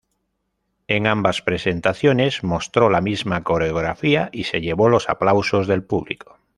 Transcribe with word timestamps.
En 0.87 1.05
ambas 1.05 1.43
presentaciones 1.43 2.43
mostró 2.43 2.89
la 2.89 3.01
misma 3.01 3.43
coreografía 3.43 4.29
y 4.31 4.45
se 4.45 4.59
llevó 4.59 4.89
los 4.89 5.07
aplausos 5.09 5.67
del 5.67 5.83
público. 5.83 6.39